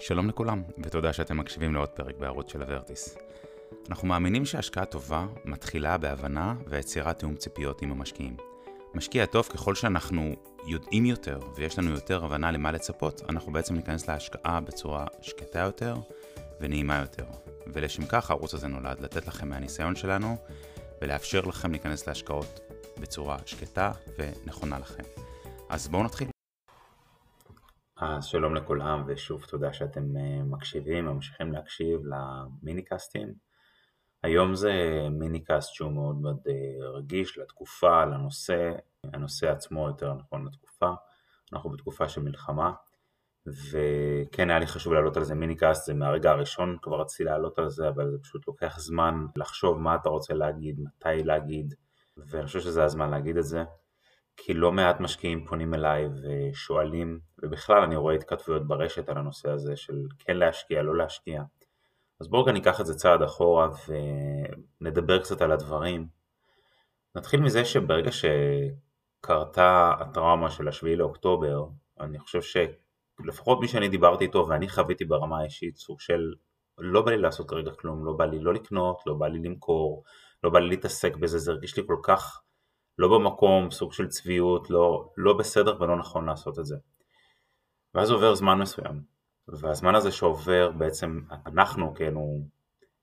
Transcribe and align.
שלום 0.00 0.28
לכולם, 0.28 0.62
ותודה 0.84 1.12
שאתם 1.12 1.36
מקשיבים 1.36 1.74
לעוד 1.74 1.88
פרק 1.88 2.16
בערוץ 2.16 2.52
של 2.52 2.62
הוורטיס. 2.62 3.16
אנחנו 3.88 4.08
מאמינים 4.08 4.44
שהשקעה 4.44 4.84
טובה 4.84 5.26
מתחילה 5.44 5.98
בהבנה 5.98 6.54
ויצירת 6.66 7.18
תיאום 7.18 7.36
ציפיות 7.36 7.82
עם 7.82 7.90
המשקיעים. 7.90 8.36
משקיע 8.94 9.26
טוב 9.26 9.48
ככל 9.48 9.74
שאנחנו 9.74 10.34
יודעים 10.66 11.06
יותר 11.06 11.38
ויש 11.56 11.78
לנו 11.78 11.90
יותר 11.90 12.24
הבנה 12.24 12.50
למה 12.50 12.72
לצפות, 12.72 13.22
אנחנו 13.28 13.52
בעצם 13.52 13.74
ניכנס 13.74 14.08
להשקעה 14.08 14.60
בצורה 14.60 15.06
שקטה 15.22 15.58
יותר 15.58 15.94
ונעימה 16.60 16.98
יותר. 16.98 17.26
ולשם 17.66 18.06
כך 18.06 18.30
הערוץ 18.30 18.54
הזה 18.54 18.68
נולד, 18.68 19.00
לתת 19.00 19.26
לכם 19.26 19.48
מהניסיון 19.48 19.96
שלנו 19.96 20.36
ולאפשר 21.02 21.40
לכם 21.40 21.70
להיכנס 21.70 22.06
להשקעות 22.06 22.60
בצורה 23.00 23.36
שקטה 23.46 23.92
ונכונה 24.18 24.78
לכם. 24.78 25.02
אז 25.68 25.88
בואו 25.88 26.04
נתחיל. 26.04 26.29
אז 28.02 28.24
שלום 28.24 28.54
לכולם 28.54 29.04
ושוב 29.06 29.44
תודה 29.44 29.72
שאתם 29.72 30.16
אה, 30.16 30.42
מקשיבים 30.42 31.08
וממשיכים 31.08 31.52
להקשיב 31.52 32.00
למיניקאסטים. 32.04 33.34
היום 34.22 34.54
זה 34.54 34.72
מיניקאסט 35.10 35.74
שהוא 35.74 35.92
מאוד 35.92 36.16
מאוד 36.16 36.38
אה, 36.48 36.88
רגיש 36.88 37.38
לתקופה, 37.38 38.04
לנושא, 38.04 38.72
הנושא 39.04 39.50
עצמו 39.50 39.86
יותר 39.86 40.14
נכון 40.14 40.46
לתקופה. 40.46 40.90
אנחנו 41.52 41.70
בתקופה 41.70 42.08
של 42.08 42.22
מלחמה 42.22 42.72
וכן 43.46 44.50
היה 44.50 44.58
לי 44.58 44.66
חשוב 44.66 44.92
לעלות 44.92 45.16
על 45.16 45.24
זה 45.24 45.34
מיניקאסט, 45.34 45.86
זה 45.86 45.94
מהרגע 45.94 46.30
הראשון 46.30 46.76
כבר 46.82 47.00
רציתי 47.00 47.24
לעלות 47.24 47.58
על 47.58 47.70
זה 47.70 47.88
אבל 47.88 48.10
זה 48.10 48.18
פשוט 48.22 48.46
לוקח 48.46 48.78
זמן 48.78 49.26
לחשוב 49.36 49.78
מה 49.78 49.94
אתה 49.94 50.08
רוצה 50.08 50.34
להגיד, 50.34 50.80
מתי 50.80 51.24
להגיד 51.24 51.74
ואני 52.16 52.46
חושב 52.46 52.60
שזה 52.60 52.84
הזמן 52.84 53.10
להגיד 53.10 53.36
את 53.36 53.44
זה. 53.44 53.64
כי 54.36 54.54
לא 54.54 54.72
מעט 54.72 55.00
משקיעים 55.00 55.44
פונים 55.44 55.74
אליי 55.74 56.08
ושואלים, 56.22 57.20
ובכלל 57.42 57.82
אני 57.82 57.96
רואה 57.96 58.14
התכתבויות 58.14 58.66
ברשת 58.68 59.08
על 59.08 59.18
הנושא 59.18 59.50
הזה 59.50 59.76
של 59.76 60.06
כן 60.18 60.36
להשקיע, 60.36 60.82
לא 60.82 60.96
להשקיע. 60.96 61.42
אז 62.20 62.28
בואו 62.28 62.42
רגע 62.42 62.52
ניקח 62.52 62.80
את 62.80 62.86
זה 62.86 62.94
צעד 62.94 63.22
אחורה 63.22 63.68
ונדבר 64.80 65.18
קצת 65.18 65.42
על 65.42 65.52
הדברים. 65.52 66.06
נתחיל 67.14 67.40
מזה 67.40 67.64
שברגע 67.64 68.10
שקרתה 68.12 69.92
הטראומה 70.00 70.50
של 70.50 70.68
השביעי 70.68 70.96
לאוקטובר, 70.96 71.64
אני 72.00 72.18
חושב 72.18 72.62
שלפחות 73.22 73.60
מי 73.60 73.68
שאני 73.68 73.88
דיברתי 73.88 74.24
איתו 74.24 74.46
ואני 74.48 74.68
חוויתי 74.68 75.04
ברמה 75.04 75.38
האישית 75.38 75.76
סוג 75.76 76.00
של 76.00 76.34
לא 76.78 77.02
בא 77.02 77.10
לי 77.10 77.18
לעשות 77.18 77.50
כרגע 77.50 77.70
כלום, 77.70 78.04
לא 78.04 78.12
בא 78.12 78.24
לי 78.24 78.38
לא 78.40 78.54
לקנות, 78.54 79.02
לא 79.06 79.14
בא 79.14 79.28
לי 79.28 79.38
למכור, 79.38 80.04
לא 80.44 80.50
בא 80.50 80.58
לי 80.58 80.68
להתעסק 80.68 81.16
בזה, 81.16 81.38
זה 81.38 81.50
הרגיש 81.50 81.76
לי 81.76 81.82
כל 81.86 81.96
כך 82.02 82.40
לא 83.00 83.08
במקום, 83.08 83.70
סוג 83.70 83.92
של 83.92 84.08
צביעות, 84.08 84.70
לא, 84.70 85.10
לא 85.16 85.32
בסדר 85.32 85.82
ולא 85.82 85.96
נכון 85.96 86.26
לעשות 86.26 86.58
את 86.58 86.66
זה. 86.66 86.76
ואז 87.94 88.10
עובר 88.10 88.34
זמן 88.34 88.58
מסוים, 88.58 89.02
והזמן 89.48 89.94
הזה 89.94 90.12
שעובר 90.12 90.70
בעצם 90.70 91.20
אנחנו 91.46 91.94
כאילו 91.94 92.40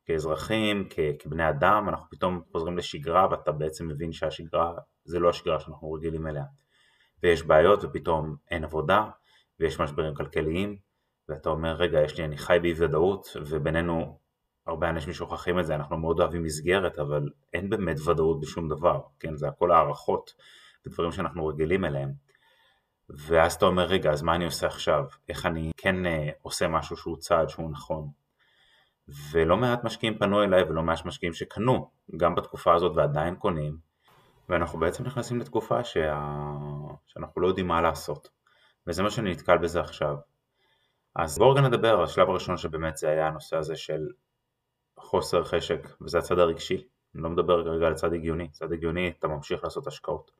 כאזרחים, 0.05 0.87
כ, 0.89 0.99
כבני 1.19 1.49
אדם, 1.49 1.89
אנחנו 1.89 2.05
פתאום 2.09 2.41
חוזרים 2.51 2.77
לשגרה 2.77 3.27
ואתה 3.31 3.51
בעצם 3.51 3.87
מבין 3.87 4.13
שהשגרה 4.13 4.73
זה 5.03 5.19
לא 5.19 5.29
השגרה 5.29 5.59
שאנחנו 5.59 5.93
רגילים 5.93 6.27
אליה. 6.27 6.45
ויש 7.23 7.43
בעיות 7.43 7.83
ופתאום 7.83 8.35
אין 8.51 8.63
עבודה 8.63 9.09
ויש 9.59 9.79
משברים 9.79 10.15
כלכליים 10.15 10.77
ואתה 11.29 11.49
אומר 11.49 11.73
רגע 11.73 12.01
יש 12.01 12.17
לי 12.17 12.25
אני 12.25 12.37
חי 12.37 12.57
באי 12.61 12.73
ודאות 12.77 13.27
ובינינו 13.45 14.19
הרבה 14.67 14.89
אנשים 14.89 15.13
שוכחים 15.13 15.59
את 15.59 15.65
זה, 15.65 15.75
אנחנו 15.75 15.97
מאוד 15.97 16.19
אוהבים 16.19 16.43
מסגרת, 16.43 16.99
אבל 16.99 17.29
אין 17.53 17.69
באמת 17.69 17.97
ודאות 18.07 18.39
בשום 18.39 18.69
דבר, 18.69 19.01
כן? 19.19 19.35
זה 19.35 19.47
הכל 19.47 19.71
הערכות 19.71 20.33
ודברים 20.85 21.11
שאנחנו 21.11 21.47
רגילים 21.47 21.85
אליהם. 21.85 22.11
ואז 23.09 23.53
אתה 23.53 23.65
אומר, 23.65 23.83
רגע, 23.83 24.11
אז 24.11 24.21
מה 24.21 24.35
אני 24.35 24.45
עושה 24.45 24.67
עכשיו? 24.67 25.05
איך 25.29 25.45
אני 25.45 25.71
כן 25.77 26.05
אה, 26.05 26.29
עושה 26.41 26.67
משהו 26.67 26.97
שהוא 26.97 27.17
צעד 27.17 27.49
שהוא 27.49 27.71
נכון? 27.71 28.07
ולא 29.31 29.57
מעט 29.57 29.83
משקיעים 29.83 30.17
פנו 30.17 30.43
אליי 30.43 30.63
ולא 30.63 30.83
מעט 30.83 31.05
משקיעים 31.05 31.33
שקנו, 31.33 31.89
גם 32.17 32.35
בתקופה 32.35 32.73
הזאת 32.73 32.91
ועדיין 32.95 33.35
קונים, 33.35 33.77
ואנחנו 34.49 34.79
בעצם 34.79 35.03
נכנסים 35.03 35.39
לתקופה 35.39 35.83
שה... 35.83 36.21
שאנחנו 37.07 37.41
לא 37.41 37.47
יודעים 37.47 37.67
מה 37.67 37.81
לעשות. 37.81 38.29
וזה 38.87 39.03
מה 39.03 39.09
שאני 39.09 39.31
נתקל 39.31 39.57
בזה 39.57 39.79
עכשיו. 39.79 40.15
אז 41.15 41.37
בואו 41.37 41.51
רגע 41.51 41.61
נדבר 41.61 42.03
השלב 42.03 42.29
הראשון 42.29 42.57
שבאמת 42.57 42.97
זה 42.97 43.09
היה 43.09 43.27
הנושא 43.27 43.57
הזה 43.57 43.75
של 43.75 44.07
חוסר 44.97 45.43
חשק, 45.43 45.87
וזה 46.01 46.17
הצד 46.17 46.39
הרגשי. 46.39 46.87
אני 47.15 47.23
לא 47.23 47.29
מדבר 47.29 47.63
כרגע 47.63 47.87
על 47.87 47.93
צד 47.93 48.13
הגיוני, 48.13 48.49
צד 48.51 48.71
הגיוני 48.73 49.13
אתה 49.19 49.27
ממשיך 49.27 49.63
לעשות 49.63 49.87
השקעות. 49.87 50.31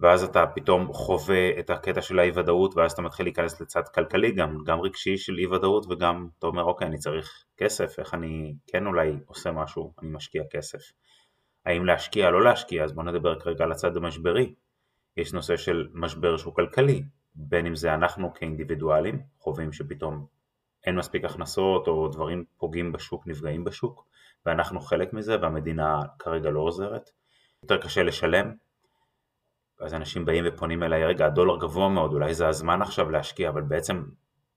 ואז 0.00 0.22
אתה 0.22 0.46
פתאום 0.54 0.92
חווה 0.92 1.58
את 1.58 1.70
הקטע 1.70 2.02
של 2.02 2.18
האי 2.18 2.30
ודאות 2.34 2.76
ואז 2.76 2.92
אתה 2.92 3.02
מתחיל 3.02 3.26
להיכנס 3.26 3.60
לצד 3.60 3.82
כלכלי 3.94 4.32
גם, 4.32 4.58
גם 4.64 4.80
רגשי 4.80 5.16
של 5.16 5.38
אי 5.38 5.46
ודאות 5.46 5.86
וגם 5.90 6.28
אתה 6.38 6.46
אומר 6.46 6.64
אוקיי 6.64 6.86
אני 6.86 6.98
צריך 6.98 7.44
כסף, 7.56 7.98
איך 7.98 8.14
אני 8.14 8.54
כן 8.66 8.86
אולי 8.86 9.12
עושה 9.26 9.52
משהו, 9.52 9.92
אני 10.02 10.10
משקיע 10.10 10.42
כסף. 10.50 10.78
האם 11.66 11.84
להשקיע 11.86 12.30
לא 12.30 12.44
להשקיע, 12.44 12.84
אז 12.84 12.92
בוא 12.92 13.02
נדבר 13.02 13.40
כרגע 13.40 13.64
על 13.64 13.72
הצד 13.72 13.96
המשברי. 13.96 14.54
יש 15.16 15.32
נושא 15.32 15.56
של 15.56 15.88
משבר 15.92 16.36
שהוא 16.36 16.54
כלכלי, 16.54 17.02
בין 17.34 17.66
אם 17.66 17.74
זה 17.74 17.94
אנחנו 17.94 18.34
כאינדיבידואלים, 18.34 19.22
חווים 19.38 19.72
שפתאום 19.72 20.26
אין 20.86 20.96
מספיק 20.96 21.24
הכנסות 21.24 21.88
או 21.88 22.08
דברים 22.08 22.44
פוגעים 22.58 22.92
בשוק, 22.92 23.26
נפגעים 23.26 23.64
בשוק, 23.64 24.06
ואנחנו 24.46 24.80
חלק 24.80 25.12
מזה 25.12 25.36
והמדינה 25.40 26.02
כרגע 26.18 26.50
לא 26.50 26.60
עוזרת. 26.60 27.10
יותר 27.62 27.76
קשה 27.76 28.02
לשלם, 28.02 28.54
אז 29.80 29.94
אנשים 29.94 30.24
באים 30.24 30.44
ופונים 30.48 30.82
אליי, 30.82 31.04
רגע 31.04 31.26
הדולר 31.26 31.56
גבוה 31.56 31.88
מאוד, 31.88 32.12
אולי 32.12 32.34
זה 32.34 32.48
הזמן 32.48 32.82
עכשיו 32.82 33.10
להשקיע, 33.10 33.48
אבל 33.48 33.62
בעצם 33.62 34.04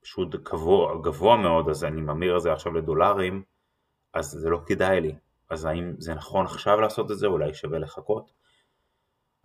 פשוט 0.02 0.36
גבוה, 0.36 1.02
גבוה 1.02 1.38
מאוד, 1.38 1.70
אז 1.70 1.84
אני 1.84 2.02
ממיר 2.02 2.38
את 2.38 2.42
זה 2.42 2.54
עכשיו 2.54 2.74
לדולרים, 2.74 3.44
אז 4.14 4.26
זה 4.26 4.50
לא 4.50 4.60
כדאי 4.66 5.02
לי. 5.02 5.16
אז 5.50 5.66
האם 5.66 5.94
זה 5.98 6.14
נכון 6.14 6.46
עכשיו 6.46 6.82
לעשות 6.82 7.12
את 7.12 7.18
זה, 7.18 7.28
אולי 7.28 7.54
שווה 7.54 7.80
לחכות? 7.80 8.32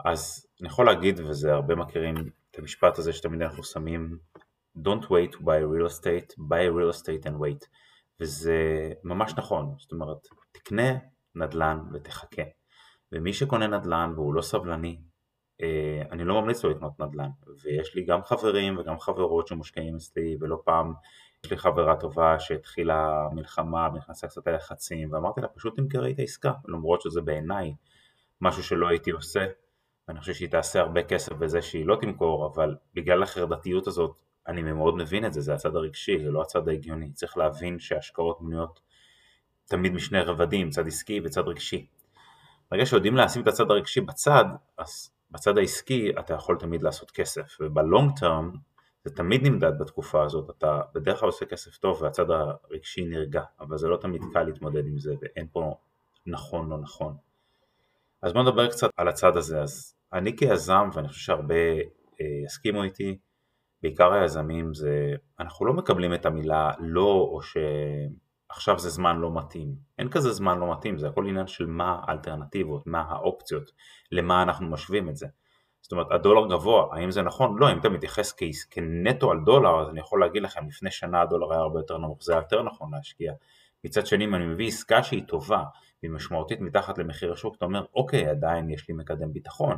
אז 0.05 0.47
אני 0.61 0.69
יכול 0.69 0.87
להגיד, 0.87 1.21
וזה 1.21 1.53
הרבה 1.53 1.75
מכירים 1.75 2.15
את 2.51 2.59
המשפט 2.59 2.99
הזה 2.99 3.13
שתמיד 3.13 3.43
אנחנו 3.43 3.65
שמים 3.65 4.19
Don't 4.83 5.05
wait 5.11 5.33
to 5.33 5.41
buy 5.41 5.59
real 5.75 5.87
estate, 5.87 6.35
buy 6.39 6.65
real 6.79 6.91
estate 6.91 7.27
and 7.27 7.39
wait. 7.41 7.69
וזה 8.21 8.93
ממש 9.05 9.35
נכון, 9.37 9.75
זאת 9.79 9.93
אומרת, 9.93 10.29
תקנה 10.53 10.93
נדל"ן 11.35 11.79
ותחכה. 11.93 12.43
ומי 13.13 13.33
שקונה 13.33 13.67
נדל"ן 13.67 14.13
והוא 14.15 14.35
לא 14.35 14.43
סבלני, 14.43 15.01
אה, 15.63 16.03
אני 16.11 16.25
לא 16.25 16.41
ממליץ 16.41 16.65
לו 16.65 16.71
לקנות 16.71 17.01
נדל"ן. 17.01 17.29
ויש 17.63 17.95
לי 17.95 18.05
גם 18.05 18.23
חברים 18.23 18.79
וגם 18.79 18.99
חברות 18.99 19.47
שמושקעים 19.47 19.97
אצלי, 19.97 20.37
ולא 20.41 20.63
פעם 20.65 20.93
יש 21.45 21.51
לי 21.51 21.57
חברה 21.57 21.97
טובה 21.97 22.41
שהתחילה 22.41 23.29
מלחמה 23.33 23.89
ונכנסה 23.95 24.29
קצת 24.29 24.47
ללחצים, 24.47 25.13
ואמרתי 25.13 25.41
לה 25.41 25.49
פשוט 25.49 25.77
תמכרי 25.77 26.13
את 26.13 26.19
העסקה, 26.19 26.53
למרות 26.69 27.03
שזה 27.03 27.21
בעיניי 27.21 27.75
משהו 28.41 28.63
שלא 28.63 28.89
הייתי 28.89 29.11
עושה. 29.11 29.47
ואני 30.09 30.21
חושב 30.21 30.35
שהיא 30.35 30.51
תעשה 30.51 30.81
הרבה 30.81 31.03
כסף 31.03 31.33
בזה 31.33 31.63
שהיא 31.63 31.87
לא 31.87 31.97
תמכור, 32.01 32.47
אבל 32.47 32.77
בגלל 32.95 33.23
החרדתיות 33.23 33.87
הזאת 33.87 34.21
אני 34.49 34.63
מאוד 34.63 34.95
מבין 34.97 35.25
את 35.25 35.33
זה, 35.33 35.41
זה 35.41 35.55
הצד 35.55 35.77
הרגשי, 35.77 36.19
זה 36.19 36.31
לא 36.31 36.43
הצד 36.43 36.69
ההגיוני. 36.69 37.13
צריך 37.13 37.37
להבין 37.37 37.79
שהשקעות 37.79 38.41
בנויות 38.41 38.81
תמיד 39.65 39.93
משני 39.93 40.21
רבדים, 40.21 40.71
צד 40.71 40.87
עסקי 40.87 41.21
וצד 41.25 41.49
רגשי. 41.49 41.87
ברגע 42.71 42.87
שיודעים 42.87 43.17
לשים 43.17 43.43
את 43.43 43.49
הצד 43.49 43.71
הרגשי 43.71 44.01
בצד, 44.01 44.45
אז 44.79 45.11
בצד 45.31 45.59
העסקי 45.59 46.11
אתה 46.19 46.35
יכול 46.35 46.57
תמיד 46.59 46.83
לעשות 46.83 47.11
כסף, 47.11 47.57
ובלונג 47.61 48.11
טרם 48.17 48.53
זה 49.05 49.15
תמיד 49.15 49.47
נמדד 49.47 49.79
בתקופה 49.79 50.25
הזאת, 50.25 50.51
אתה 50.51 50.81
בדרך 50.95 51.21
כלל 51.21 51.29
עושה 51.29 51.47
כסף 51.47 51.77
טוב 51.77 52.03
והצד 52.03 52.31
הרגשי 52.31 53.05
נרגע, 53.05 53.43
אבל 53.61 53.79
זה 53.79 53.89
לא 53.89 53.97
תמיד 53.97 54.23
קל 54.33 54.43
להתמודד 54.43 54.87
עם 54.87 54.99
זה 54.99 55.15
ואין 55.21 55.47
פה 55.53 55.75
נכון 56.27 56.71
לא 56.71 56.79
נכון. 56.79 57.17
אז 58.23 58.33
בוא 58.33 58.43
נדבר 58.43 58.69
קצת 58.69 58.91
על 58.97 59.09
הצד 59.09 59.37
הזה, 59.37 59.63
אז 59.63 59.95
אני 60.13 60.37
כיזם, 60.37 60.89
ואני 60.95 61.09
חושב 61.09 61.21
שהרבה 61.21 61.55
אה, 62.21 62.27
יסכימו 62.45 62.83
איתי, 62.83 63.19
בעיקר 63.83 64.13
היזמים 64.13 64.75
זה, 64.75 65.15
אנחנו 65.41 65.67
לא 65.67 65.73
מקבלים 65.73 66.15
את 66.15 66.27
המילה 66.27 66.73
לא 66.79 67.29
או 67.33 67.41
שעכשיו 67.43 68.79
זה 68.79 68.91
זמן 68.91 69.19
לא 69.19 69.35
מתאים. 69.35 69.75
אין 69.99 70.09
כזה 70.09 70.33
זמן 70.33 70.59
לא 70.59 70.73
מתאים, 70.73 70.99
זה 70.99 71.09
הכל 71.09 71.27
עניין 71.29 71.47
של 71.47 71.67
מה 71.67 72.01
האלטרנטיבות, 72.07 72.87
מה 72.87 73.01
האופציות, 73.09 73.71
למה 74.13 74.43
אנחנו 74.43 74.67
משווים 74.67 75.09
את 75.09 75.17
זה. 75.17 75.27
זאת 75.81 75.93
אומרת, 75.93 76.07
הדולר 76.11 76.49
גבוה, 76.49 76.97
האם 76.97 77.11
זה 77.11 77.23
נכון? 77.23 77.59
לא, 77.59 77.73
אם 77.73 77.79
אתה 77.79 77.89
מתייחס 77.89 78.35
כנטו 78.71 79.31
על 79.31 79.39
דולר, 79.45 79.81
אז 79.81 79.89
אני 79.89 80.01
יכול 80.01 80.21
להגיד 80.21 80.43
לכם, 80.43 80.69
לפני 80.69 80.91
שנה 80.91 81.21
הדולר 81.21 81.53
היה 81.53 81.61
הרבה 81.61 81.81
יותר 81.81 81.99
נמוך, 81.99 82.19
זה 82.23 82.35
יותר 82.35 82.63
נכון 82.63 82.95
להשקיע. 82.95 83.33
מצד 83.85 84.07
שני, 84.07 84.25
אם 84.25 84.35
אני 84.35 84.47
מביא 84.47 84.69
עסקה 84.69 85.03
שהיא 85.03 85.23
טובה, 85.27 85.63
והיא 86.03 86.13
משמעותית 86.13 86.61
מתחת 86.61 86.99
למחיר 86.99 87.33
השוק, 87.33 87.55
אתה 87.57 87.65
אומר, 87.65 87.85
אוקיי, 87.95 88.27
עדיין 88.27 88.71
יש 88.71 88.89
לי 88.89 88.95
מקדם 88.95 89.33
ביטחון. 89.33 89.77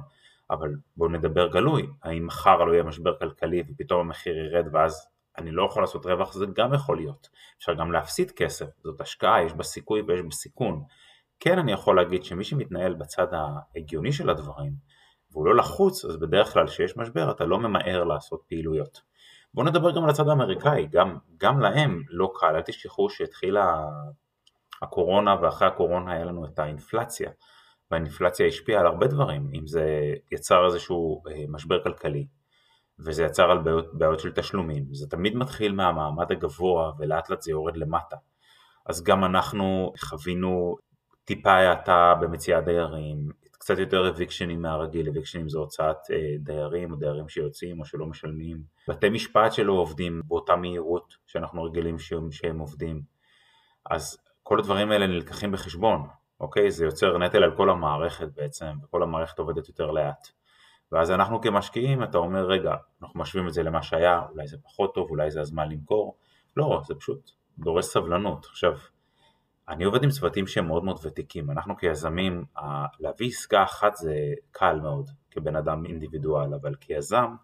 אבל 0.50 0.74
בואו 0.96 1.10
נדבר 1.10 1.48
גלוי, 1.48 1.86
האם 2.02 2.26
מחר 2.26 2.64
לא 2.64 2.72
יהיה 2.72 2.82
משבר 2.82 3.18
כלכלי 3.18 3.62
ופתאום 3.68 4.00
המחיר 4.00 4.36
ירד 4.36 4.66
ואז 4.72 5.06
אני 5.38 5.50
לא 5.50 5.66
יכול 5.70 5.82
לעשות 5.82 6.06
רווח, 6.06 6.32
זה 6.32 6.46
גם 6.54 6.74
יכול 6.74 6.96
להיות. 6.96 7.28
אפשר 7.58 7.74
גם 7.74 7.92
להפסיד 7.92 8.30
כסף, 8.30 8.66
זאת 8.84 9.00
השקעה, 9.00 9.42
יש 9.42 9.52
בה 9.52 9.62
סיכוי 9.62 10.02
ויש 10.02 10.20
בה 10.22 10.30
סיכון. 10.30 10.82
כן 11.40 11.58
אני 11.58 11.72
יכול 11.72 11.96
להגיד 11.96 12.24
שמי 12.24 12.44
שמתנהל 12.44 12.94
בצד 12.94 13.26
ההגיוני 13.32 14.12
של 14.12 14.30
הדברים, 14.30 14.72
והוא 15.30 15.46
לא 15.46 15.56
לחוץ, 15.56 16.04
אז 16.04 16.16
בדרך 16.16 16.52
כלל 16.52 16.66
כשיש 16.66 16.96
משבר 16.96 17.30
אתה 17.30 17.44
לא 17.44 17.58
ממהר 17.58 18.04
לעשות 18.04 18.42
פעילויות. 18.48 19.00
בואו 19.54 19.66
נדבר 19.66 19.90
גם 19.96 20.04
על 20.04 20.10
הצד 20.10 20.28
האמריקאי, 20.28 20.86
גם, 20.86 21.18
גם 21.36 21.60
להם 21.60 22.02
לא 22.08 22.32
קל, 22.34 22.56
אל 22.56 22.62
תשכחו 22.62 23.10
שהתחילה 23.10 23.84
הקורונה 24.82 25.36
ואחרי 25.42 25.68
הקורונה 25.68 26.12
היה 26.12 26.24
לנו 26.24 26.44
את 26.44 26.58
האינפלציה, 26.58 27.30
והאינפלציה 27.90 28.46
השפיעה 28.46 28.80
על 28.80 28.86
הרבה 28.86 29.06
דברים, 29.06 29.50
אם 29.54 29.66
זה 29.66 30.14
יצר 30.32 30.66
איזשהו 30.66 31.22
אה, 31.28 31.44
משבר 31.48 31.84
כלכלי, 31.84 32.26
וזה 32.98 33.24
יצר 33.24 33.50
על 33.50 33.58
בעיות, 33.58 33.94
בעיות 33.94 34.20
של 34.20 34.32
תשלומים, 34.32 34.94
זה 34.94 35.06
תמיד 35.10 35.36
מתחיל 35.36 35.72
מהמעמד 35.72 36.32
הגבוה 36.32 36.92
ולאט 36.98 37.30
לאט 37.30 37.42
זה 37.42 37.50
יורד 37.50 37.76
למטה. 37.76 38.16
אז 38.86 39.02
גם 39.02 39.24
אנחנו 39.24 39.92
חווינו 39.98 40.76
טיפה 41.24 41.52
האטה 41.52 42.14
במציאת 42.20 42.64
דיירים, 42.64 43.28
קצת 43.52 43.78
יותר 43.78 44.08
אביקשנים 44.08 44.62
מהרגיל, 44.62 45.08
אביקשנים 45.08 45.48
זה 45.48 45.58
הוצאת 45.58 45.96
אה, 46.10 46.16
דיירים 46.38 46.92
או 46.92 46.96
דיירים 46.96 47.28
שיוצאים 47.28 47.80
או 47.80 47.84
שלא 47.84 48.06
משלמים, 48.06 48.62
בתי 48.88 49.08
משפט 49.08 49.52
שלא 49.52 49.72
עובדים 49.72 50.22
באותה 50.24 50.56
מהירות 50.56 51.14
שאנחנו 51.26 51.62
רגילים 51.62 51.98
שהם, 51.98 52.32
שהם 52.32 52.58
עובדים, 52.58 53.02
אז 53.90 54.18
כל 54.42 54.58
הדברים 54.58 54.90
האלה 54.90 55.06
נלקחים 55.06 55.52
בחשבון, 55.52 56.06
אוקיי? 56.40 56.70
זה 56.70 56.84
יוצר 56.84 57.18
נטל 57.18 57.42
על 57.42 57.56
כל 57.56 57.70
המערכת 57.70 58.28
בעצם, 58.36 58.66
וכל 58.84 59.02
המערכת 59.02 59.38
עובדת 59.38 59.68
יותר 59.68 59.90
לאט. 59.90 60.28
ואז 60.92 61.10
אנחנו 61.10 61.40
כמשקיעים, 61.40 62.02
אתה 62.02 62.18
אומר, 62.18 62.46
רגע, 62.46 62.74
אנחנו 63.02 63.20
משווים 63.20 63.48
את 63.48 63.52
זה 63.52 63.62
למה 63.62 63.82
שהיה, 63.82 64.22
אולי 64.30 64.46
זה 64.46 64.56
פחות 64.64 64.94
טוב, 64.94 65.10
אולי 65.10 65.30
זה 65.30 65.40
הזמן 65.40 65.68
למכור. 65.68 66.16
לא, 66.56 66.82
זה 66.86 66.94
פשוט 66.94 67.30
דורש 67.58 67.84
סבלנות. 67.84 68.46
עכשיו, 68.50 68.72
אני 69.68 69.84
עובד 69.84 70.04
עם 70.04 70.10
צוותים 70.10 70.46
שהם 70.46 70.66
מאוד 70.66 70.84
מאוד 70.84 71.00
ותיקים. 71.02 71.50
אנחנו 71.50 71.76
כיזמים, 71.76 72.44
להביא 73.00 73.28
עסקה 73.28 73.62
אחת 73.62 73.96
זה 73.96 74.14
קל 74.50 74.80
מאוד, 74.82 75.10
כבן 75.30 75.56
אדם 75.56 75.86
אינדיבידואל, 75.86 76.54
אבל 76.54 76.74
כיזם, 76.74 77.34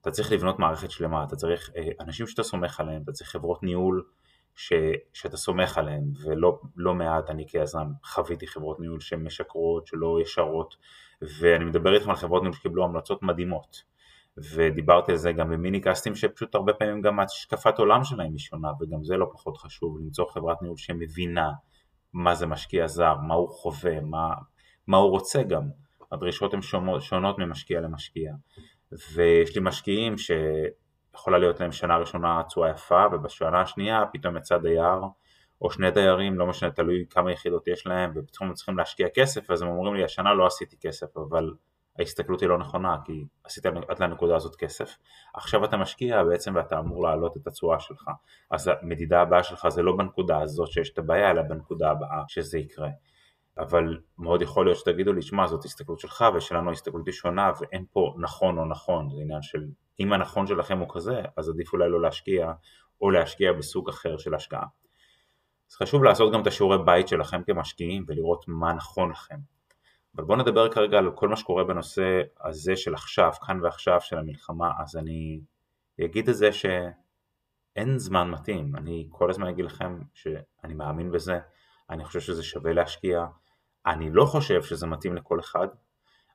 אתה 0.00 0.10
צריך 0.10 0.32
לבנות 0.32 0.58
מערכת 0.58 0.90
שלמה, 0.90 1.24
אתה 1.24 1.36
צריך 1.36 1.70
אה, 1.76 1.88
אנשים 2.00 2.26
שאתה 2.26 2.42
סומך 2.42 2.80
עליהם, 2.80 3.02
אתה 3.02 3.12
צריך 3.12 3.30
חברות 3.30 3.62
ניהול 3.62 4.04
ש, 4.56 4.72
שאתה 5.12 5.36
סומך 5.36 5.78
עליהן, 5.78 6.04
ולא 6.24 6.60
לא 6.76 6.94
מעט 6.94 7.30
אני 7.30 7.46
כיזם 7.48 7.86
חוויתי 8.04 8.46
חברות 8.46 8.80
ניהול 8.80 9.00
שהן 9.00 9.22
משקרות, 9.22 9.86
שלא 9.86 10.18
ישרות, 10.22 10.76
ואני 11.40 11.64
מדבר 11.64 11.94
איתכם 11.94 12.10
על 12.10 12.16
חברות 12.16 12.42
ניהול 12.42 12.54
שקיבלו 12.56 12.84
המלצות 12.84 13.22
מדהימות, 13.22 13.82
ודיברתי 14.36 15.12
על 15.12 15.18
זה 15.18 15.32
גם 15.32 15.50
במיני 15.50 15.80
קאסטים 15.80 16.14
שפשוט 16.14 16.54
הרבה 16.54 16.72
פעמים 16.72 17.02
גם 17.02 17.20
השקפת 17.20 17.78
עולם 17.78 18.04
שלהם 18.04 18.32
היא 18.32 18.38
שונה, 18.38 18.68
וגם 18.80 19.04
זה 19.04 19.16
לא 19.16 19.26
פחות 19.32 19.56
חשוב, 19.56 19.98
למצוא 19.98 20.26
חברת 20.30 20.62
ניהול 20.62 20.76
שמבינה 20.76 21.50
מה 22.12 22.34
זה 22.34 22.46
משקיע 22.46 22.86
זר, 22.86 23.14
מה 23.26 23.34
הוא 23.34 23.48
חווה, 23.48 24.00
מה, 24.00 24.34
מה 24.86 24.96
הוא 24.96 25.10
רוצה 25.10 25.42
גם, 25.42 25.62
הדרישות 26.12 26.54
הן 26.54 26.62
שונות, 27.00 27.38
ממשקיע 27.38 27.80
למשקיע, 27.80 28.32
ויש 29.14 29.56
לי 29.56 29.62
משקיעים 29.64 30.18
ש... 30.18 30.30
יכולה 31.14 31.38
להיות 31.38 31.60
להם 31.60 31.72
שנה 31.72 31.96
ראשונה 31.96 32.42
תשואה 32.46 32.70
יפה 32.70 33.06
ובשנה 33.12 33.60
השנייה 33.60 34.04
פתאום 34.12 34.36
יצא 34.36 34.58
דייר 34.58 35.00
או 35.62 35.70
שני 35.70 35.90
דיירים, 35.90 36.38
לא 36.38 36.46
משנה, 36.46 36.70
תלוי 36.70 37.04
כמה 37.10 37.32
יחידות 37.32 37.68
יש 37.68 37.86
להם 37.86 38.12
ופתאום 38.16 38.48
הם 38.48 38.54
צריכים 38.54 38.78
להשקיע 38.78 39.08
כסף 39.14 39.50
אז 39.50 39.62
הם 39.62 39.68
אומרים 39.68 39.94
לי 39.94 40.04
השנה 40.04 40.34
לא 40.34 40.46
עשיתי 40.46 40.76
כסף 40.80 41.16
אבל 41.16 41.54
ההסתכלות 41.98 42.40
היא 42.40 42.48
לא 42.48 42.58
נכונה 42.58 42.96
כי 43.04 43.24
עשית 43.44 43.66
עד 43.66 44.00
לנקודה 44.00 44.36
הזאת 44.36 44.56
כסף. 44.56 44.98
עכשיו 45.34 45.64
אתה 45.64 45.76
משקיע 45.76 46.24
בעצם 46.24 46.54
ואתה 46.54 46.78
אמור 46.78 47.02
להעלות 47.02 47.36
את 47.36 47.46
התשואה 47.46 47.80
שלך. 47.80 48.10
אז 48.50 48.70
המדידה 48.82 49.20
הבאה 49.20 49.42
שלך 49.42 49.68
זה 49.68 49.82
לא 49.82 49.96
בנקודה 49.96 50.40
הזאת 50.40 50.72
שיש 50.72 50.90
את 50.90 50.98
הבעיה 50.98 51.30
אלא 51.30 51.42
בנקודה 51.42 51.90
הבאה 51.90 52.22
שזה 52.28 52.58
יקרה 52.58 52.88
אבל 53.58 54.00
מאוד 54.18 54.42
יכול 54.42 54.66
להיות 54.66 54.78
שתגידו 54.78 55.12
לי, 55.12 55.22
שמע 55.22 55.46
זאת 55.46 55.64
הסתכלות 55.64 55.98
שלך 55.98 56.24
ושלנו 56.34 56.70
הסתכלות 56.70 57.06
היא 57.06 57.12
שונה 57.12 57.50
ואין 57.60 57.84
פה 57.92 58.14
נכון 58.18 58.58
או 58.58 58.64
נכון, 58.64 59.10
זה 59.10 59.20
עניין 59.20 59.42
של 59.42 59.64
אם 60.00 60.12
הנכון 60.12 60.46
שלכם 60.46 60.78
הוא 60.78 60.88
כזה, 60.94 61.22
אז 61.36 61.48
עדיף 61.48 61.72
אולי 61.72 61.90
לא 61.90 62.02
להשקיע 62.02 62.52
או 63.00 63.10
להשקיע 63.10 63.52
בסוג 63.52 63.88
אחר 63.88 64.16
של 64.18 64.34
השקעה. 64.34 64.66
אז 65.70 65.76
חשוב 65.76 66.04
לעשות 66.04 66.32
גם 66.32 66.42
את 66.42 66.46
השיעורי 66.46 66.78
בית 66.84 67.08
שלכם 67.08 67.42
כמשקיעים 67.42 68.04
ולראות 68.08 68.44
מה 68.48 68.72
נכון 68.72 69.10
לכם. 69.10 69.36
אבל 70.16 70.24
בואו 70.24 70.38
נדבר 70.38 70.72
כרגע 70.72 70.98
על 70.98 71.10
כל 71.14 71.28
מה 71.28 71.36
שקורה 71.36 71.64
בנושא 71.64 72.20
הזה 72.44 72.76
של 72.76 72.94
עכשיו, 72.94 73.32
כאן 73.46 73.60
ועכשיו 73.62 74.00
של 74.00 74.18
המלחמה, 74.18 74.70
אז 74.82 74.96
אני 74.96 75.40
אגיד 76.04 76.28
את 76.28 76.34
זה 76.36 76.52
שאין 76.52 77.98
זמן 77.98 78.30
מתאים, 78.30 78.76
אני 78.76 79.08
כל 79.10 79.30
הזמן 79.30 79.46
אגיד 79.46 79.64
לכם 79.64 79.98
שאני 80.14 80.74
מאמין 80.74 81.10
בזה, 81.10 81.38
אני 81.92 82.04
חושב 82.04 82.20
שזה 82.20 82.42
שווה 82.42 82.72
להשקיע, 82.72 83.24
אני 83.86 84.10
לא 84.10 84.24
חושב 84.24 84.62
שזה 84.62 84.86
מתאים 84.86 85.14
לכל 85.14 85.40
אחד, 85.40 85.68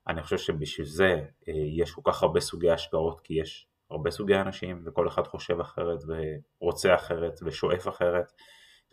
אני 0.07 0.23
חושב 0.23 0.37
שבשביל 0.37 0.87
זה 0.87 1.25
אה, 1.47 1.53
יש 1.77 1.91
כל 1.91 2.01
כך 2.05 2.23
הרבה 2.23 2.39
סוגי 2.39 2.71
השקעות, 2.71 3.21
כי 3.21 3.33
יש 3.33 3.67
הרבה 3.89 4.11
סוגי 4.11 4.35
אנשים 4.35 4.83
וכל 4.85 5.07
אחד 5.07 5.27
חושב 5.27 5.59
אחרת 5.59 5.99
ורוצה 6.61 6.95
אחרת 6.95 7.39
ושואף 7.43 7.87
אחרת, 7.87 8.31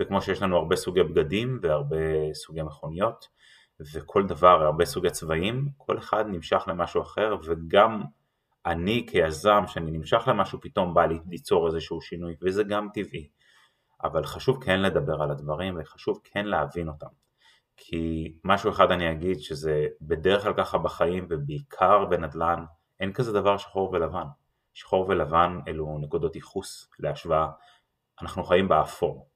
וכמו 0.01 0.23
שיש 0.23 0.43
לנו 0.43 0.57
הרבה 0.57 0.77
סוגי 0.77 1.03
בגדים 1.03 1.59
והרבה 1.63 1.97
סוגי 2.35 2.63
מכוניות 2.63 3.29
וכל 3.95 4.27
דבר, 4.27 4.63
הרבה 4.63 4.85
סוגי 4.85 5.11
צבעים, 5.11 5.69
כל 5.77 5.99
אחד 5.99 6.25
נמשך 6.29 6.65
למשהו 6.67 7.03
אחר 7.03 7.37
וגם 7.45 8.03
אני 8.67 9.07
כיזם 9.11 9.63
שאני 9.67 9.91
נמשך 9.91 10.23
למשהו 10.27 10.61
פתאום 10.61 10.95
בא 10.95 11.07
ליצור 11.31 11.67
איזשהו 11.67 12.01
שינוי 12.01 12.35
וזה 12.43 12.63
גם 12.65 12.89
טבעי, 12.95 13.29
אבל 14.05 14.25
חשוב 14.25 14.65
כן 14.65 14.81
לדבר 14.81 15.23
על 15.23 15.31
הדברים 15.31 15.77
וחשוב 15.81 16.21
כן 16.25 16.47
להבין 16.47 16.89
אותם. 16.89 17.07
כי 17.77 18.35
משהו 18.45 18.71
אחד 18.71 18.91
אני 18.91 19.13
אגיד 19.13 19.41
שזה 19.41 19.87
בדרך 20.01 20.43
כלל 20.43 20.53
ככה 20.57 20.79
בחיים 20.79 21.27
ובעיקר 21.31 22.05
בנדל"ן 22.05 22.65
אין 23.01 23.13
כזה 23.13 23.33
דבר 23.33 23.57
שחור 23.57 23.91
ולבן. 23.93 24.27
שחור 24.75 25.09
ולבן 25.09 25.59
אלו 25.69 25.99
נקודות 25.99 26.37
ייחוס 26.37 26.91
להשוואה, 26.99 27.49
אנחנו 28.23 28.45
חיים 28.45 28.69
באפור. 28.69 29.29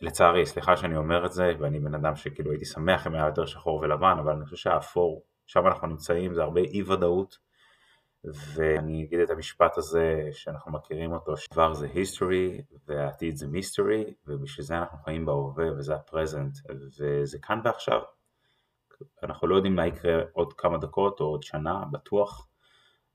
לצערי, 0.00 0.46
סליחה 0.46 0.76
שאני 0.76 0.96
אומר 0.96 1.26
את 1.26 1.32
זה 1.32 1.52
ואני 1.60 1.80
בן 1.80 1.94
אדם 1.94 2.16
שכאילו 2.16 2.50
הייתי 2.50 2.64
שמח 2.64 3.06
אם 3.06 3.14
היה 3.14 3.26
יותר 3.26 3.46
שחור 3.46 3.80
ולבן 3.80 4.16
אבל 4.18 4.32
אני 4.32 4.44
חושב 4.44 4.56
שהאפור, 4.56 5.22
שם 5.46 5.66
אנחנו 5.66 5.86
נמצאים, 5.86 6.34
זה 6.34 6.42
הרבה 6.42 6.60
אי 6.60 6.82
ודאות 6.82 7.38
ואני 8.24 9.04
אגיד 9.04 9.20
את 9.20 9.30
המשפט 9.30 9.78
הזה 9.78 10.28
שאנחנו 10.32 10.72
מכירים 10.72 11.12
אותו, 11.12 11.36
שכבר 11.36 11.74
זה 11.74 11.86
history 11.86 12.62
והעתיד 12.86 13.36
זה 13.36 13.46
mystery 13.46 14.12
ובשביל 14.26 14.66
זה 14.66 14.78
אנחנו 14.78 14.98
חיים 14.98 15.26
בהווה 15.26 15.72
וזה 15.72 15.94
הפרזנט 15.94 16.58
וזה 16.98 17.38
כאן 17.42 17.60
ועכשיו. 17.64 18.00
אנחנו 19.22 19.48
לא 19.48 19.56
יודעים 19.56 19.76
מה 19.76 19.86
יקרה 19.86 20.22
עוד 20.32 20.52
כמה 20.52 20.78
דקות 20.78 21.20
או 21.20 21.24
עוד 21.24 21.42
שנה, 21.42 21.84
בטוח. 21.92 22.48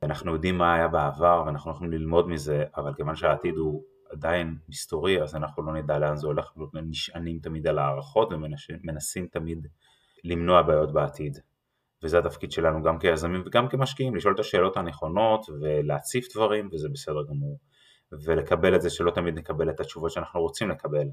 אנחנו 0.03 0.33
יודעים 0.33 0.57
מה 0.57 0.73
היה 0.73 0.88
בעבר 0.88 1.44
ואנחנו 1.45 1.71
יכולים 1.71 1.91
ללמוד 1.91 2.27
מזה, 2.27 2.63
אבל 2.77 2.94
כיוון 2.94 3.15
שהעתיד 3.15 3.55
הוא 3.55 3.83
עדיין 4.11 4.57
מסתורי 4.69 5.23
אז 5.23 5.35
אנחנו 5.35 5.63
לא 5.63 5.73
נדע 5.73 6.00
לאן 6.00 6.17
זה 6.17 6.27
הולך, 6.27 6.45
אנחנו 6.45 6.67
נשענים 6.74 7.39
תמיד 7.39 7.67
על 7.67 7.79
הערכות 7.79 8.29
ומנסים 8.31 9.27
תמיד 9.27 9.67
למנוע 10.24 10.62
בעיות 10.62 10.93
בעתיד. 10.93 11.39
וזה 12.03 12.19
התפקיד 12.19 12.51
שלנו 12.51 12.83
גם 12.83 13.00
כיזמים 13.00 13.43
וגם 13.45 13.67
כמשקיעים, 13.67 14.15
לשאול 14.15 14.33
את 14.33 14.39
השאלות 14.39 14.77
הנכונות 14.77 15.45
ולהציף 15.62 16.36
דברים 16.36 16.69
וזה 16.72 16.88
בסדר 16.93 17.24
גמור, 17.29 17.60
ולקבל 18.25 18.75
את 18.75 18.81
זה 18.81 18.89
שלא 18.89 19.12
תמיד 19.12 19.38
נקבל 19.38 19.69
את 19.69 19.79
התשובות 19.79 20.12
שאנחנו 20.12 20.41
רוצים 20.41 20.69
לקבל. 20.69 21.05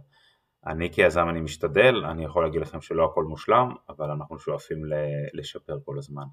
אני 0.67 0.93
כיזם 0.93 1.29
אני 1.29 1.41
משתדל, 1.41 2.05
אני 2.05 2.25
יכול 2.25 2.45
להגיד 2.45 2.61
לכם 2.61 2.81
שלא 2.81 3.05
הכל 3.05 3.25
מושלם, 3.25 3.69
אבל 3.89 4.11
אנחנו 4.11 4.39
שואפים 4.39 4.79
לשפר 5.35 5.79
כל 5.85 5.99
הזמן. 5.99 6.25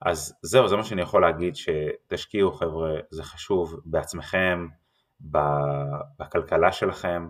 אז 0.00 0.34
זהו, 0.42 0.68
זה 0.68 0.76
מה 0.76 0.84
שאני 0.84 1.02
יכול 1.02 1.22
להגיד, 1.22 1.54
שתשקיעו 1.56 2.52
חבר'ה, 2.52 2.94
זה 3.10 3.22
חשוב 3.22 3.80
בעצמכם, 3.84 4.66
בכלכלה 6.18 6.72
שלכם, 6.72 7.28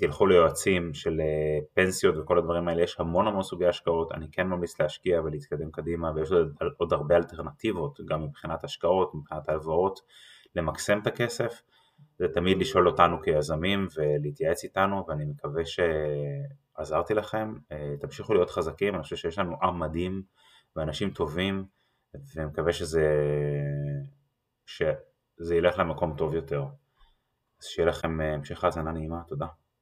תלכו 0.00 0.26
ליועצים 0.26 0.94
של 0.94 1.20
אה, 1.20 1.58
פנסיות 1.74 2.14
וכל 2.18 2.38
הדברים 2.38 2.68
האלה, 2.68 2.82
יש 2.82 3.00
המון 3.00 3.26
המון 3.26 3.42
סוגי 3.42 3.66
השקעות, 3.66 4.12
אני 4.12 4.30
כן 4.32 4.46
ממליץ 4.46 4.80
להשקיע 4.80 5.20
ולהתקדם 5.20 5.70
קדימה 5.70 6.12
ויש 6.14 6.32
עוד, 6.32 6.56
עוד 6.76 6.92
הרבה 6.92 7.16
אלטרנטיבות, 7.16 7.98
גם 8.06 8.22
מבחינת 8.22 8.64
השקעות, 8.64 9.14
מבחינת 9.14 9.48
ההלוואות, 9.48 10.00
למקסם 10.56 10.98
את 10.98 11.06
הכסף, 11.06 11.62
זה 12.18 12.28
תמיד 12.28 12.58
לשאול 12.58 12.88
אותנו 12.88 13.22
כיזמים 13.22 13.86
ולהתייעץ 13.96 14.64
איתנו 14.64 15.04
ואני 15.08 15.24
מקווה 15.24 15.62
שעזרתי 15.64 17.14
לכם, 17.14 17.54
אה, 17.72 17.94
תמשיכו 18.00 18.34
להיות 18.34 18.50
חזקים, 18.50 18.94
אני 18.94 19.02
חושב 19.02 19.16
שיש 19.16 19.38
לנו 19.38 19.56
עם 19.62 19.78
מדהים 19.78 20.22
ואנשים 20.76 21.10
טובים 21.10 21.64
ומקווה 22.36 22.72
שזה, 22.72 23.08
שזה 24.66 25.54
ילך 25.56 25.78
למקום 25.78 26.14
טוב 26.16 26.34
יותר. 26.34 26.64
אז 27.60 27.66
שיהיה 27.66 27.88
לכם 27.88 28.20
המשך 28.20 28.64
האזנה 28.64 28.92
נעימה, 28.92 29.22
תודה. 29.28 29.46